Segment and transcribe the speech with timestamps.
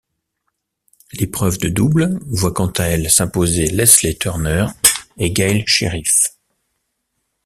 [1.13, 4.65] L'épreuve de double voit quant à elle s'imposer Lesley Turner
[5.19, 6.29] et Gail Sherriff.